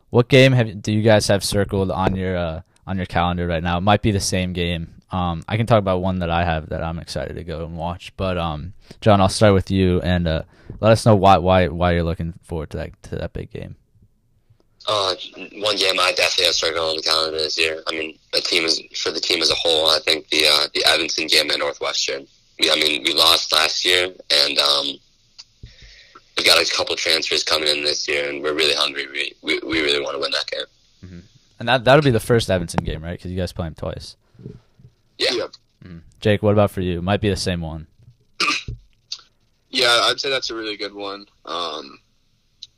what 0.10 0.28
game 0.28 0.52
have 0.54 0.82
do 0.82 0.92
you 0.92 1.02
guys 1.02 1.28
have 1.28 1.44
circled 1.44 1.92
on 1.92 2.16
your 2.16 2.38
uh, 2.38 2.62
on 2.88 2.98
your 2.98 3.06
calendar 3.06 3.48
right 3.48 3.64
now? 3.64 3.78
It 3.78 3.82
might 3.82 4.02
be 4.02 4.12
the 4.12 4.20
same 4.20 4.54
game. 4.54 4.96
Um, 5.12 5.44
I 5.48 5.58
can 5.58 5.66
talk 5.66 5.80
about 5.80 6.02
one 6.02 6.20
that 6.20 6.30
I 6.30 6.44
have 6.44 6.70
that 6.70 6.84
I'm 6.84 7.00
excited 7.00 7.36
to 7.36 7.44
go 7.44 7.66
and 7.66 7.78
watch. 7.78 8.12
But 8.18 8.38
um, 8.38 8.74
John, 9.02 9.22
I'll 9.22 9.30
start 9.30 9.54
with 9.54 9.72
you 9.72 10.02
and 10.02 10.28
uh, 10.28 10.44
let 10.80 10.92
us 10.92 11.06
know 11.06 11.16
why 11.16 11.38
why 11.38 11.68
why 11.68 11.94
you're 11.94 12.04
looking 12.04 12.34
forward 12.44 12.72
to 12.72 12.78
that 12.78 13.04
to 13.04 13.16
that 13.18 13.34
big 13.34 13.52
game. 13.52 13.76
Uh, 14.88 15.16
one 15.56 15.76
game 15.78 16.00
I 16.00 16.14
definitely 16.16 16.46
have 16.46 16.56
circled 16.56 16.90
on 16.90 16.96
the 16.98 17.02
calendar 17.02 17.38
this 17.38 17.58
year. 17.58 17.82
I 17.88 17.92
mean, 17.92 18.20
the 18.34 18.42
team 18.42 18.66
is 18.66 18.82
for 19.02 19.12
the 19.12 19.20
team 19.20 19.42
as 19.42 19.50
a 19.50 19.56
whole. 19.56 19.90
I 19.90 20.00
think 20.00 20.30
the 20.30 20.46
uh, 20.46 20.68
the 20.74 20.86
Evanston 20.86 21.28
game 21.28 21.50
at 21.50 21.60
Northwestern. 21.60 22.28
We, 22.60 22.72
I 22.72 22.76
mean, 22.76 23.04
we 23.04 23.14
lost 23.14 23.52
last 23.52 23.84
year, 23.84 24.14
and 24.32 24.60
um, 24.60 24.86
we've 26.38 26.46
got 26.46 26.62
a 26.62 26.72
couple 26.72 26.96
transfers 26.96 27.44
coming 27.44 27.68
in 27.68 27.84
this 27.84 28.08
year, 28.08 28.30
and 28.30 28.42
we're 28.42 28.54
really 28.54 28.76
hungry. 28.76 29.08
We 29.12 29.34
we, 29.42 29.60
we 29.60 29.82
really 29.82 30.02
want 30.02 30.16
to 30.16 30.20
win 30.20 30.32
that 30.32 30.48
game. 30.48 30.66
Mm-hmm. 31.04 31.20
And 31.60 31.70
that 31.70 31.86
that'll 31.86 32.04
be 32.04 32.12
the 32.12 32.20
first 32.20 32.50
Evanston 32.50 32.84
game, 32.84 33.04
right? 33.04 33.18
Because 33.18 33.32
you 33.32 33.38
guys 33.38 33.54
play 33.54 33.68
them 33.68 33.76
twice. 33.76 34.16
Yeah. 35.18 35.32
yeah. 35.32 35.48
Mm-hmm. 35.84 36.00
Jake, 36.20 36.44
what 36.44 36.54
about 36.54 36.72
for 36.72 36.82
you? 36.82 37.02
Might 37.02 37.22
be 37.22 37.30
the 37.30 37.36
same 37.36 37.62
one. 37.62 37.88
yeah, 39.70 40.02
I'd 40.04 40.20
say 40.20 40.30
that's 40.30 40.50
a 40.50 40.56
really 40.56 40.78
good 40.78 40.94
one. 40.94 41.26
Um, 41.46 42.00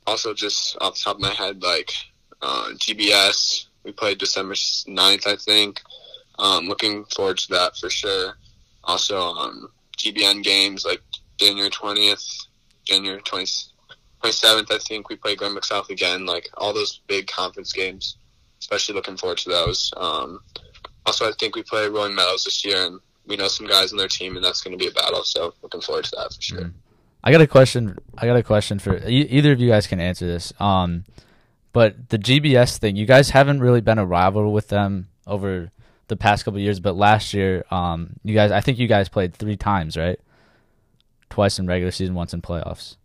also, 0.06 0.32
just 0.32 0.76
off 0.80 0.94
the 0.94 1.00
top 1.04 1.16
of 1.16 1.22
my 1.22 1.30
head, 1.34 1.62
like 1.62 1.92
uh, 2.40 2.70
GBS, 2.74 3.66
we 3.84 3.92
played 3.92 4.18
December 4.18 4.54
9th, 4.54 5.26
I 5.26 5.36
think. 5.36 5.82
Um, 6.38 6.66
looking 6.66 7.04
forward 7.06 7.38
to 7.38 7.48
that 7.50 7.76
for 7.76 7.90
sure. 7.90 8.34
Also, 8.84 9.20
um, 9.20 9.68
GBN 9.96 10.44
games 10.44 10.84
like 10.84 11.02
January 11.38 11.70
20th, 11.70 12.46
January 12.88 13.20
20th, 13.20 13.68
27th, 14.22 14.72
I 14.72 14.78
think 14.78 15.08
we 15.08 15.16
play 15.16 15.36
Glenbrook 15.36 15.64
South 15.64 15.90
again. 15.90 16.26
Like 16.26 16.48
all 16.56 16.72
those 16.72 17.00
big 17.06 17.26
conference 17.28 17.72
games, 17.72 18.16
especially 18.60 18.94
looking 18.94 19.16
forward 19.16 19.38
to 19.38 19.50
those. 19.50 19.92
Um, 19.96 20.40
also, 21.06 21.28
I 21.28 21.32
think 21.38 21.54
we 21.54 21.62
play 21.62 21.88
Rolling 21.88 22.14
Meadows 22.14 22.44
this 22.44 22.64
year, 22.64 22.86
and 22.86 23.00
we 23.26 23.36
know 23.36 23.48
some 23.48 23.66
guys 23.66 23.92
on 23.92 23.98
their 23.98 24.08
team, 24.08 24.36
and 24.36 24.44
that's 24.44 24.62
going 24.62 24.76
to 24.76 24.82
be 24.82 24.90
a 24.90 24.92
battle. 24.94 25.22
So 25.24 25.54
looking 25.62 25.80
forward 25.80 26.04
to 26.04 26.16
that 26.16 26.34
for 26.34 26.42
sure. 26.42 26.60
Mm-hmm. 26.60 26.78
I 27.22 27.32
got 27.32 27.40
a 27.40 27.46
question. 27.46 27.98
I 28.16 28.26
got 28.26 28.36
a 28.36 28.42
question 28.42 28.78
for 28.78 28.96
either 29.06 29.52
of 29.52 29.60
you 29.60 29.68
guys 29.68 29.86
can 29.86 30.00
answer 30.00 30.26
this. 30.26 30.52
Um, 30.60 31.04
but 31.72 32.08
the 32.08 32.18
GBS 32.18 32.78
thing, 32.78 32.96
you 32.96 33.06
guys 33.06 33.30
haven't 33.30 33.60
really 33.60 33.80
been 33.80 33.98
a 33.98 34.06
rival 34.06 34.52
with 34.52 34.68
them 34.68 35.08
over 35.26 35.70
the 36.06 36.16
past 36.16 36.44
couple 36.44 36.60
years. 36.60 36.80
But 36.80 36.96
last 36.96 37.34
year, 37.34 37.64
um, 37.70 38.14
you 38.24 38.34
guys, 38.34 38.50
I 38.50 38.60
think 38.60 38.78
you 38.78 38.88
guys 38.88 39.08
played 39.08 39.34
three 39.34 39.56
times, 39.56 39.96
right? 39.96 40.18
Twice 41.30 41.58
in 41.58 41.66
regular 41.66 41.90
season, 41.90 42.14
once 42.14 42.34
in 42.34 42.42
playoffs. 42.42 42.96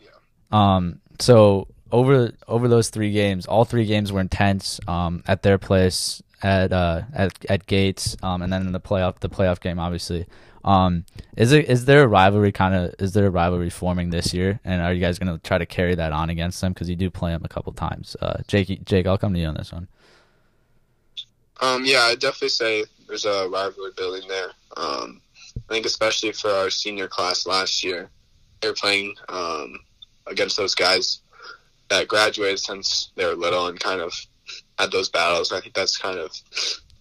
Yeah. 0.00 0.08
Um. 0.52 1.00
So 1.20 1.68
over 1.92 2.32
over 2.48 2.68
those 2.68 2.90
three 2.90 3.12
games, 3.12 3.46
all 3.46 3.64
three 3.64 3.86
games 3.86 4.12
were 4.12 4.20
intense. 4.20 4.80
Um, 4.86 5.22
at 5.26 5.42
their 5.42 5.58
place, 5.58 6.22
at 6.42 6.72
uh, 6.72 7.02
at 7.12 7.32
at 7.48 7.66
Gates, 7.66 8.16
um, 8.22 8.42
and 8.42 8.52
then 8.52 8.62
in 8.62 8.72
the 8.72 8.80
playoff 8.80 9.20
the 9.20 9.28
playoff 9.28 9.60
game, 9.60 9.78
obviously. 9.78 10.26
Um, 10.64 11.04
is 11.36 11.52
it 11.52 11.68
is 11.70 11.84
there 11.84 12.02
a 12.02 12.08
rivalry 12.08 12.50
kind 12.50 12.74
of 12.74 12.94
is 12.98 13.12
there 13.12 13.26
a 13.26 13.30
rivalry 13.30 13.70
forming 13.70 14.10
this 14.10 14.34
year, 14.34 14.58
and 14.64 14.82
are 14.82 14.92
you 14.92 15.00
guys 15.00 15.18
gonna 15.18 15.38
try 15.38 15.58
to 15.58 15.66
carry 15.66 15.94
that 15.94 16.12
on 16.12 16.28
against 16.28 16.60
them 16.60 16.72
because 16.72 16.90
you 16.90 16.96
do 16.96 17.08
play 17.08 17.30
them 17.30 17.44
a 17.44 17.48
couple 17.48 17.72
times? 17.72 18.16
Uh, 18.20 18.38
Jake, 18.48 18.84
Jake, 18.84 19.06
I'll 19.06 19.18
come 19.18 19.32
to 19.34 19.40
you 19.40 19.46
on 19.46 19.54
this 19.54 19.72
one. 19.72 19.86
Um, 21.60 21.84
yeah, 21.84 22.00
I 22.00 22.14
definitely 22.14 22.48
say 22.48 22.84
there's 23.06 23.24
a 23.24 23.48
rivalry 23.48 23.92
building 23.96 24.28
there. 24.28 24.50
Um, 24.76 25.22
I 25.68 25.72
think 25.72 25.86
especially 25.86 26.32
for 26.32 26.50
our 26.50 26.70
senior 26.70 27.08
class 27.08 27.46
last 27.46 27.82
year, 27.82 28.10
they 28.60 28.68
were 28.68 28.74
playing 28.74 29.14
um, 29.28 29.78
against 30.26 30.56
those 30.56 30.74
guys 30.74 31.20
that 31.88 32.08
graduated 32.08 32.58
since 32.58 33.10
they 33.16 33.24
were 33.24 33.34
little 33.34 33.66
and 33.68 33.78
kind 33.78 34.00
of 34.00 34.12
had 34.78 34.90
those 34.90 35.08
battles. 35.08 35.52
I 35.52 35.60
think 35.60 35.74
that's 35.74 35.96
kind 35.96 36.18
of 36.18 36.32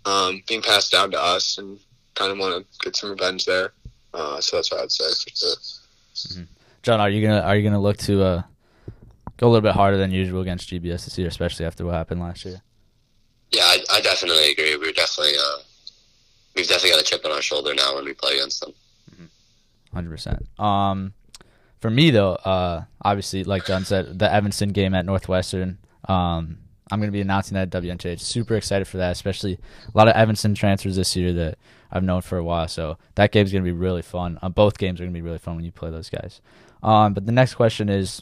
um, 0.05 0.43
being 0.47 0.61
passed 0.61 0.91
down 0.91 1.11
to 1.11 1.21
us 1.21 1.57
and 1.57 1.79
kind 2.13 2.31
of 2.31 2.37
want 2.37 2.65
to 2.65 2.83
get 2.83 2.95
some 2.95 3.11
revenge 3.11 3.45
there. 3.45 3.73
Uh, 4.13 4.39
so 4.39 4.57
that's 4.57 4.71
what 4.71 4.81
I'd 4.81 4.91
say 4.91 5.05
for 5.05 5.35
sure. 5.35 5.55
Mm-hmm. 6.15 6.43
John, 6.83 6.99
are 7.01 7.09
you 7.09 7.25
gonna 7.25 7.41
are 7.41 7.55
you 7.55 7.63
gonna 7.63 7.81
look 7.81 7.97
to 7.97 8.23
uh, 8.23 8.43
go 9.37 9.47
a 9.47 9.49
little 9.49 9.61
bit 9.61 9.73
harder 9.73 9.97
than 9.97 10.11
usual 10.11 10.41
against 10.41 10.69
GBS 10.69 11.05
this 11.05 11.17
year, 11.17 11.27
especially 11.27 11.65
after 11.65 11.85
what 11.85 11.95
happened 11.95 12.21
last 12.21 12.45
year? 12.45 12.61
Yeah, 13.51 13.63
I, 13.63 13.83
I 13.91 14.01
definitely 14.01 14.51
agree. 14.51 14.77
We're 14.77 14.93
definitely 14.93 15.33
uh, 15.37 15.57
we've 16.55 16.67
definitely 16.67 16.91
got 16.91 17.01
a 17.01 17.03
chip 17.03 17.25
on 17.25 17.31
our 17.31 17.41
shoulder 17.41 17.73
now 17.73 17.95
when 17.95 18.05
we 18.05 18.13
play 18.13 18.35
against 18.35 18.61
them. 18.61 18.73
100 19.91 20.09
percent. 20.09 20.45
Um, 20.59 21.13
for 21.79 21.89
me 21.89 22.11
though, 22.11 22.33
uh, 22.33 22.83
obviously, 23.01 23.43
like 23.43 23.65
John 23.65 23.85
said, 23.85 24.19
the 24.19 24.31
Evanston 24.31 24.69
game 24.69 24.93
at 24.93 25.05
Northwestern. 25.05 25.77
Um, 26.07 26.57
I'm 26.91 26.99
going 26.99 27.07
to 27.07 27.13
be 27.13 27.21
announcing 27.21 27.55
that 27.55 27.73
at 27.73 27.83
WNJ. 27.83 28.19
Super 28.19 28.55
excited 28.55 28.87
for 28.87 28.97
that, 28.97 29.11
especially 29.11 29.53
a 29.53 29.97
lot 29.97 30.07
of 30.07 30.15
Evanston 30.15 30.53
transfers 30.53 30.95
this 30.95 31.15
year 31.15 31.33
that 31.33 31.57
I've 31.91 32.03
known 32.03 32.21
for 32.21 32.37
a 32.37 32.43
while. 32.43 32.67
So 32.67 32.97
that 33.15 33.31
game's 33.31 33.51
going 33.51 33.63
to 33.63 33.67
be 33.67 33.75
really 33.75 34.03
fun. 34.03 34.37
Uh, 34.41 34.49
both 34.49 34.77
games 34.77 34.99
are 34.99 35.03
going 35.03 35.13
to 35.13 35.17
be 35.17 35.23
really 35.23 35.39
fun 35.39 35.55
when 35.55 35.65
you 35.65 35.71
play 35.71 35.89
those 35.89 36.09
guys. 36.09 36.41
Um, 36.83 37.13
but 37.13 37.25
the 37.25 37.31
next 37.31 37.55
question 37.55 37.89
is 37.89 38.21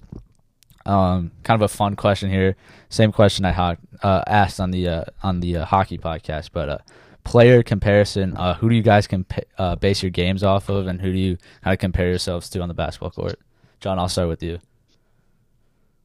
um, 0.85 1.31
kind 1.43 1.61
of 1.61 1.69
a 1.69 1.73
fun 1.73 1.95
question 1.95 2.29
here. 2.29 2.55
Same 2.89 3.11
question 3.11 3.43
I 3.43 3.51
ha- 3.51 3.75
uh, 4.01 4.23
asked 4.27 4.59
on 4.59 4.71
the 4.71 4.87
uh, 4.87 5.03
on 5.21 5.39
the 5.39 5.57
uh, 5.57 5.65
hockey 5.65 5.97
podcast, 5.97 6.49
but 6.53 6.69
uh, 6.69 6.77
player 7.23 7.63
comparison. 7.63 8.35
Uh, 8.37 8.53
who 8.55 8.69
do 8.69 8.75
you 8.75 8.81
guys 8.81 9.07
compa- 9.07 9.43
uh, 9.57 9.75
base 9.75 10.03
your 10.03 10.11
games 10.11 10.43
off 10.43 10.69
of, 10.69 10.87
and 10.87 11.01
who 11.01 11.11
do 11.11 11.17
you 11.17 11.37
kind 11.63 11.73
of 11.73 11.79
compare 11.79 12.09
yourselves 12.09 12.49
to 12.49 12.61
on 12.61 12.67
the 12.67 12.73
basketball 12.73 13.11
court? 13.11 13.39
John, 13.79 13.99
I'll 13.99 14.09
start 14.09 14.29
with 14.29 14.43
you. 14.43 14.59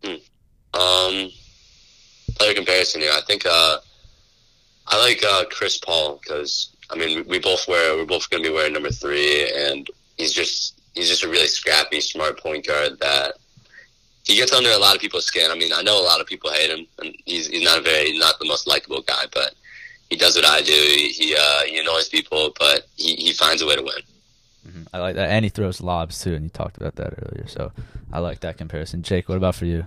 Hmm. 0.02 0.14
Um, 0.74 1.30
player 2.36 2.54
comparison 2.54 3.00
here. 3.00 3.12
I 3.12 3.20
think 3.26 3.44
uh, 3.46 3.78
I 4.86 5.00
like 5.00 5.22
uh, 5.24 5.44
Chris 5.50 5.78
Paul 5.78 6.20
because 6.22 6.76
I 6.90 6.96
mean 6.96 7.26
we 7.28 7.38
both 7.38 7.66
wear 7.68 7.96
we're 7.96 8.06
both 8.06 8.28
going 8.30 8.42
to 8.42 8.48
be 8.48 8.54
wearing 8.54 8.72
number 8.72 8.90
three, 8.90 9.50
and 9.54 9.88
he's 10.16 10.32
just 10.32 10.80
he's 10.94 11.08
just 11.08 11.24
a 11.24 11.28
really 11.28 11.46
scrappy, 11.46 12.00
smart 12.00 12.40
point 12.40 12.66
guard 12.66 12.98
that 13.00 13.34
he 14.24 14.36
gets 14.36 14.52
under 14.52 14.70
a 14.70 14.78
lot 14.78 14.94
of 14.94 15.00
people's 15.00 15.24
skin. 15.24 15.50
I 15.50 15.54
mean, 15.54 15.72
I 15.74 15.82
know 15.82 16.00
a 16.00 16.04
lot 16.04 16.20
of 16.20 16.26
people 16.26 16.50
hate 16.50 16.70
him, 16.70 16.86
and 16.98 17.14
he's 17.24 17.46
he's 17.46 17.64
not 17.64 17.78
a 17.78 17.82
very 17.82 18.16
not 18.18 18.38
the 18.38 18.46
most 18.46 18.66
likable 18.66 19.02
guy, 19.02 19.24
but 19.32 19.54
he 20.10 20.16
does 20.16 20.36
what 20.36 20.44
I 20.44 20.62
do. 20.62 20.72
He 20.72 21.08
he, 21.08 21.36
uh, 21.38 21.62
he 21.66 21.78
annoys 21.78 22.08
people, 22.08 22.54
but 22.58 22.86
he, 22.96 23.14
he 23.16 23.32
finds 23.32 23.62
a 23.62 23.66
way 23.66 23.76
to 23.76 23.82
win. 23.82 24.02
Mm-hmm. 24.66 24.82
I 24.92 24.98
like 24.98 25.16
that, 25.16 25.30
and 25.30 25.44
he 25.44 25.48
throws 25.48 25.80
lobs 25.80 26.20
too, 26.22 26.34
and 26.34 26.44
you 26.44 26.50
talked 26.50 26.76
about 26.76 26.96
that 26.96 27.14
earlier. 27.22 27.46
So 27.46 27.72
I 28.12 28.18
like 28.20 28.40
that 28.40 28.58
comparison. 28.58 29.02
Jake, 29.02 29.28
what 29.28 29.36
about 29.36 29.54
for 29.54 29.66
you? 29.66 29.86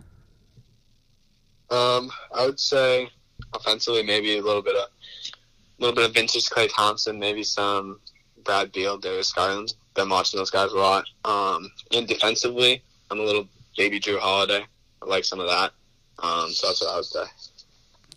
Um, 1.70 2.12
I 2.36 2.46
would 2.46 2.60
say 2.60 3.10
offensively, 3.54 4.04
maybe 4.04 4.38
a 4.38 4.42
little 4.42 4.62
bit 4.62 4.76
of 4.76 4.84
a 4.84 5.82
little 5.82 5.96
bit 5.96 6.06
of 6.06 6.14
vintage 6.14 6.50
Klay 6.50 6.70
Thompson, 6.74 7.20
maybe 7.20 7.44
some 7.44 8.00
Brad 8.44 8.72
Beal, 8.72 8.98
Darius 8.98 9.32
Garland. 9.32 9.74
Been 9.94 10.10
watching 10.10 10.38
those 10.38 10.52
guys 10.52 10.72
a 10.72 10.78
lot. 10.78 11.06
Um, 11.26 11.70
and 11.92 12.08
defensively, 12.08 12.82
I'm 13.10 13.20
a 13.20 13.24
little 13.24 13.48
baby 13.76 14.00
Jrue 14.00 14.20
Holiday. 14.20 14.64
I 15.02 15.06
like 15.06 15.26
some 15.26 15.40
of 15.40 15.48
that. 15.48 15.72
Um, 16.20 16.50
so 16.52 16.68
that's 16.68 16.82
what 16.82 16.94
I 16.94 16.96
would 16.96 17.06
say. 17.06 17.24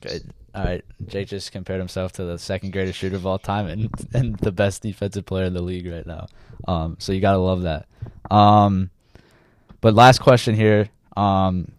Good. 0.01 0.31
All 0.55 0.65
right, 0.65 0.85
Jake 1.07 1.29
just 1.29 1.51
compared 1.51 1.81
himself 1.81 2.13
to 2.13 2.25
the 2.25 2.39
second 2.39 2.73
greatest 2.73 2.99
shooter 2.99 3.17
of 3.17 3.27
all 3.27 3.39
time 3.39 3.67
and 3.67 3.91
and 4.15 4.37
the 4.37 4.53
best 4.53 4.83
defensive 4.83 5.27
player 5.27 5.45
in 5.45 5.55
the 5.55 5.63
league 5.63 5.87
right 5.87 6.07
now. 6.07 6.27
Um, 6.69 6.97
so 7.01 7.13
you 7.13 7.21
gotta 7.21 7.39
love 7.39 7.63
that. 7.63 7.87
Um, 8.31 8.91
but 9.81 9.95
last 9.95 10.21
question 10.21 10.55
here. 10.55 10.89
Um, 11.17 11.73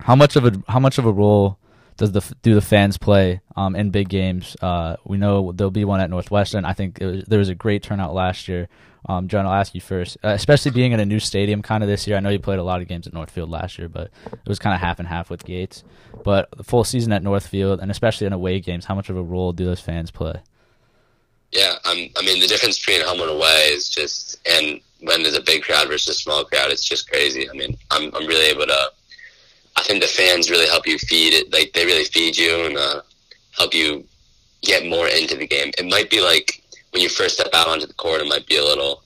how 0.00 0.16
much 0.16 0.36
of 0.36 0.46
a 0.46 0.52
how 0.68 0.80
much 0.80 0.98
of 0.98 1.04
a 1.04 1.12
role 1.12 1.58
does 1.96 2.12
the 2.12 2.34
do 2.42 2.54
the 2.54 2.60
fans 2.60 2.98
play 2.98 3.40
um, 3.56 3.76
in 3.76 3.90
big 3.90 4.08
games? 4.08 4.56
Uh, 4.60 4.96
we 5.04 5.16
know 5.18 5.52
there'll 5.52 5.70
be 5.70 5.84
one 5.84 6.00
at 6.00 6.10
Northwestern. 6.10 6.64
I 6.64 6.72
think 6.72 6.98
was, 7.00 7.24
there 7.24 7.38
was 7.38 7.48
a 7.48 7.54
great 7.54 7.82
turnout 7.82 8.14
last 8.14 8.48
year. 8.48 8.68
Um, 9.08 9.28
John, 9.28 9.46
I'll 9.46 9.52
ask 9.52 9.74
you 9.74 9.80
first, 9.80 10.16
uh, 10.24 10.28
especially 10.28 10.72
being 10.72 10.92
in 10.92 10.98
a 10.98 11.06
new 11.06 11.20
stadium 11.20 11.62
kind 11.62 11.82
of 11.84 11.88
this 11.88 12.06
year. 12.06 12.16
I 12.16 12.20
know 12.20 12.28
you 12.30 12.40
played 12.40 12.58
a 12.58 12.64
lot 12.64 12.82
of 12.82 12.88
games 12.88 13.06
at 13.06 13.12
Northfield 13.12 13.48
last 13.48 13.78
year, 13.78 13.88
but 13.88 14.10
it 14.32 14.48
was 14.48 14.58
kind 14.58 14.74
of 14.74 14.80
half 14.80 14.98
and 14.98 15.06
half 15.06 15.30
with 15.30 15.44
Gates. 15.44 15.84
But 16.24 16.48
the 16.56 16.64
full 16.64 16.82
season 16.82 17.12
at 17.12 17.22
Northfield, 17.22 17.80
and 17.80 17.90
especially 17.90 18.26
in 18.26 18.32
away 18.32 18.58
games, 18.60 18.84
how 18.84 18.96
much 18.96 19.08
of 19.08 19.16
a 19.16 19.22
role 19.22 19.52
do 19.52 19.64
those 19.64 19.80
fans 19.80 20.10
play? 20.10 20.40
Yeah, 21.52 21.74
um, 21.84 22.08
I 22.16 22.22
mean 22.22 22.40
the 22.40 22.48
difference 22.48 22.78
between 22.78 23.06
home 23.06 23.20
and 23.20 23.30
away 23.30 23.68
is 23.70 23.88
just, 23.88 24.40
and 24.48 24.80
when 25.00 25.22
there's 25.22 25.36
a 25.36 25.42
big 25.42 25.62
crowd 25.62 25.86
versus 25.88 26.08
a 26.08 26.18
small 26.18 26.44
crowd, 26.44 26.72
it's 26.72 26.84
just 26.84 27.08
crazy. 27.08 27.48
I 27.48 27.52
mean, 27.52 27.76
I'm 27.92 28.12
I'm 28.14 28.26
really 28.26 28.46
able 28.46 28.66
to. 28.66 28.90
I 29.76 29.82
think 29.82 30.02
the 30.02 30.08
fans 30.08 30.50
really 30.50 30.66
help 30.66 30.86
you 30.86 30.98
feed 30.98 31.34
it. 31.34 31.52
Like 31.52 31.72
they 31.74 31.84
really 31.84 32.04
feed 32.04 32.36
you 32.36 32.66
and 32.66 32.76
uh, 32.76 33.02
help 33.52 33.74
you 33.74 34.04
get 34.62 34.86
more 34.86 35.06
into 35.06 35.36
the 35.36 35.46
game. 35.46 35.70
It 35.78 35.86
might 35.86 36.10
be 36.10 36.20
like 36.20 36.62
when 36.96 37.02
you 37.02 37.10
first 37.10 37.34
step 37.34 37.52
out 37.52 37.68
onto 37.68 37.86
the 37.86 37.92
court, 37.92 38.22
it 38.22 38.26
might 38.26 38.46
be 38.46 38.56
a 38.56 38.64
little 38.64 39.02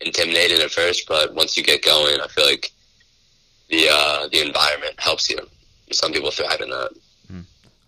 intimidating 0.00 0.58
at 0.58 0.72
first, 0.72 1.06
but 1.06 1.32
once 1.34 1.56
you 1.56 1.62
get 1.62 1.80
going, 1.80 2.20
I 2.20 2.26
feel 2.26 2.44
like 2.44 2.72
the 3.68 3.86
uh, 3.88 4.26
the 4.26 4.44
environment 4.44 4.98
helps 4.98 5.30
you. 5.30 5.38
Some 5.92 6.12
people 6.12 6.32
thrive 6.32 6.60
in 6.60 6.70
that. 6.70 6.90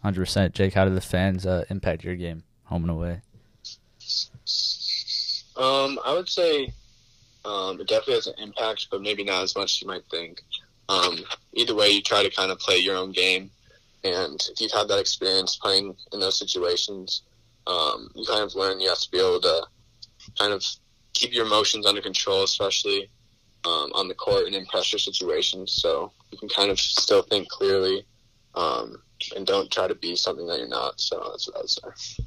Hundred 0.05 0.21
percent, 0.21 0.55
Jake. 0.55 0.75
How 0.75 0.85
do 0.85 0.95
the 0.95 1.01
fans 1.01 1.47
uh, 1.47 1.65
impact 1.69 2.05
your 2.05 2.15
game, 2.15 2.45
home 2.67 2.83
and 2.83 2.93
away? 2.93 3.23
Um, 5.57 5.99
I 6.05 6.13
would 6.13 6.29
say 6.29 6.73
um, 7.45 7.81
it 7.81 7.89
definitely 7.89 8.15
has 8.15 8.29
an 8.29 8.35
impact, 8.39 8.87
but 8.89 9.03
maybe 9.03 9.25
not 9.25 9.43
as 9.43 9.57
much 9.57 9.73
as 9.73 9.83
you 9.83 9.89
might 9.89 10.05
think. 10.13 10.43
Um, 10.89 11.19
either 11.55 11.75
way, 11.75 11.89
you 11.89 12.03
try 12.03 12.23
to 12.23 12.31
kind 12.31 12.53
of 12.53 12.61
play 12.61 12.77
your 12.77 12.97
own 12.97 13.11
game, 13.11 13.51
and 14.05 14.41
if 14.53 14.61
you've 14.61 14.71
had 14.71 14.87
that 14.87 15.01
experience 15.01 15.57
playing 15.57 15.97
in 16.13 16.21
those 16.21 16.39
situations, 16.39 17.23
um, 17.67 18.11
you 18.15 18.25
kind 18.27 18.43
of 18.43 18.55
learn 18.55 18.81
you 18.81 18.89
have 18.89 18.99
to 18.99 19.11
be 19.11 19.19
able 19.19 19.41
to 19.41 19.67
kind 20.39 20.53
of 20.53 20.65
keep 21.13 21.33
your 21.33 21.47
emotions 21.47 21.87
under 21.87 22.01
control, 22.01 22.43
especially 22.43 23.11
um, 23.65 23.91
on 23.95 24.09
the 24.09 24.15
court 24.15 24.47
and 24.47 24.55
in 24.55 24.67
pressure 24.67 24.99
situations. 24.99 25.73
So 25.73 26.13
you 26.31 26.39
can 26.39 26.49
kind 26.49 26.71
of 26.71 26.79
still 26.79 27.23
think 27.23 27.49
clearly 27.49 28.05
um, 28.55 28.97
and 29.35 29.47
don't 29.47 29.71
try 29.71 29.89
to 29.89 29.95
be 29.95 30.17
something 30.17 30.47
that 30.47 30.59
you're 30.59 30.69
not. 30.69 31.01
So 31.01 31.29
that's 31.31 31.49
what 31.49 31.57
I 31.57 31.61
would 31.61 31.71
say. 31.71 32.25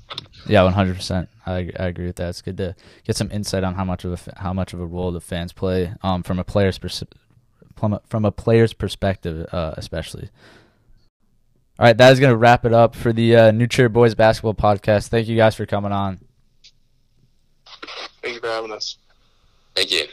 Yeah, 0.48 0.64
one 0.64 0.74
hundred 0.74 0.96
percent. 0.96 1.30
I 1.46 1.70
I 1.80 1.88
agree 1.88 2.08
with 2.08 2.16
that. 2.18 2.30
It's 2.30 2.42
good 2.42 2.58
to 2.58 2.76
get 3.04 3.16
some 3.16 3.32
insight 3.32 3.64
on 3.64 3.76
how 3.76 3.84
much 3.84 4.06
of 4.06 4.14
a 4.14 4.40
how 4.40 4.54
much 4.54 4.74
of 4.74 4.80
a 4.80 4.86
role 4.86 5.12
the 5.12 5.22
fans 5.22 5.54
play 5.54 5.94
um, 6.02 6.24
from 6.24 6.40
a 6.40 6.44
player's 6.44 6.78
pers- 6.78 7.04
from 7.76 8.26
a, 8.26 8.32
player's 8.32 8.74
perspective, 8.74 9.48
uh, 9.52 9.74
especially. 9.78 10.30
All 11.80 11.86
right, 11.86 11.96
that 11.96 12.12
is 12.12 12.20
going 12.20 12.32
to 12.32 12.38
wrap 12.38 12.66
it 12.66 12.74
up 12.74 12.96
for 12.96 13.14
the 13.14 13.36
uh, 13.36 13.52
New 13.52 13.68
Trier 13.68 13.88
Boys 13.88 14.16
Basketball 14.16 14.56
Podcast. 14.56 15.10
Thank 15.10 15.28
you 15.28 15.38
guys 15.38 15.54
for 15.54 15.68
coming 15.68 15.92
on. 15.92 16.20
Thank 18.22 18.36
you 18.36 18.40
for 18.42 18.48
having 18.48 18.72
us. 18.72 18.98
Thank 19.76 19.92
you. 19.92 20.06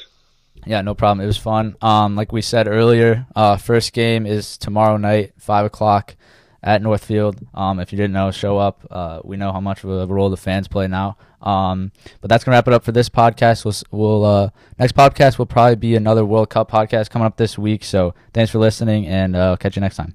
Yeah, 0.66 0.82
no 0.82 0.94
problem. 0.94 1.24
It 1.24 1.26
was 1.26 1.38
fun. 1.38 1.76
Um, 1.80 2.16
like 2.16 2.32
we 2.32 2.42
said 2.42 2.68
earlier, 2.68 3.26
uh, 3.34 3.56
first 3.56 3.94
game 3.94 4.26
is 4.26 4.58
tomorrow 4.58 4.98
night, 4.98 5.32
five 5.38 5.64
o'clock 5.64 6.16
at 6.62 6.82
Northfield. 6.82 7.38
Um, 7.54 7.80
if 7.80 7.92
you 7.92 7.96
didn't 7.96 8.12
know, 8.12 8.30
show 8.30 8.58
up. 8.58 8.86
Uh, 8.90 9.20
we 9.24 9.38
know 9.38 9.50
how 9.50 9.60
much 9.60 9.84
of 9.84 9.90
a 9.90 10.06
role 10.06 10.28
the 10.28 10.36
fans 10.36 10.68
play 10.68 10.86
now. 10.86 11.16
Um, 11.40 11.92
but 12.20 12.28
that's 12.28 12.44
gonna 12.44 12.56
wrap 12.56 12.68
it 12.68 12.74
up 12.74 12.84
for 12.84 12.92
this 12.92 13.08
podcast. 13.08 13.64
We'll, 13.64 14.00
we'll 14.00 14.24
uh, 14.24 14.50
next 14.78 14.94
podcast 14.94 15.38
will 15.38 15.46
probably 15.46 15.76
be 15.76 15.94
another 15.94 16.24
World 16.24 16.50
Cup 16.50 16.70
podcast 16.70 17.08
coming 17.08 17.26
up 17.26 17.36
this 17.36 17.58
week. 17.58 17.84
So 17.84 18.14
thanks 18.32 18.50
for 18.50 18.58
listening, 18.58 19.06
and 19.06 19.36
uh, 19.36 19.56
catch 19.56 19.76
you 19.76 19.80
next 19.80 19.96
time. 19.96 20.14